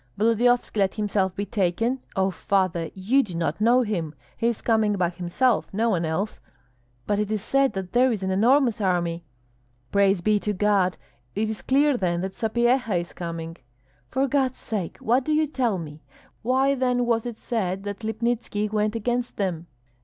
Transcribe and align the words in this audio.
"Volodyovski 0.17 0.77
let 0.79 0.95
himself 0.95 1.35
be 1.35 1.45
taken! 1.45 1.99
Oh, 2.15 2.31
father, 2.31 2.89
you 2.95 3.21
do 3.21 3.35
not 3.35 3.61
know 3.61 3.83
him. 3.83 4.15
He 4.35 4.47
is 4.47 4.59
coming 4.63 4.93
back 4.93 5.17
himself, 5.17 5.71
no 5.71 5.91
one 5.91 6.05
else!" 6.05 6.39
"But 7.05 7.19
it 7.19 7.31
is 7.31 7.43
said 7.43 7.73
that 7.73 7.91
there 7.93 8.11
is 8.11 8.23
an 8.23 8.31
enormous 8.31 8.81
army!" 8.81 9.25
"Praise 9.91 10.21
be 10.21 10.39
to 10.39 10.53
God! 10.53 10.97
it 11.35 11.51
is 11.51 11.61
clear 11.61 11.97
then 11.97 12.21
that 12.21 12.33
Sapyeha 12.33 12.95
is 12.95 13.13
coming." 13.13 13.57
"For 14.09 14.27
God's 14.27 14.57
sake! 14.57 14.97
what 14.97 15.23
do 15.23 15.33
you 15.33 15.45
tell 15.45 15.77
me? 15.77 16.01
Why 16.41 16.73
then 16.73 17.05
was 17.05 17.27
it 17.27 17.37
said 17.37 17.83
that 17.83 17.99
Lipnitski 17.99 18.71
went 18.71 18.95
against 18.95 19.37
them?" 19.37 19.67